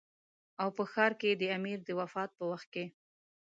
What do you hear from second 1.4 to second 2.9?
امیر د وفات په وخت کې.